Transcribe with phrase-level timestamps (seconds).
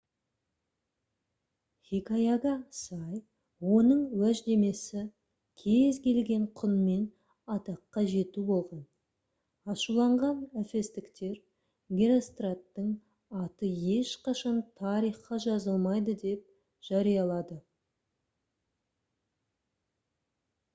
[1.87, 3.17] хикаяға сай
[3.79, 5.01] оның уәждемесі
[5.63, 7.03] кез келген құнмен
[7.57, 8.81] атаққа жету болған
[9.75, 11.35] ашуланған эфестіктер
[12.01, 12.87] геростраттың
[13.43, 13.69] аты
[13.99, 16.49] ешқашан тарихқа жазылмайды деп
[16.91, 17.59] жариялады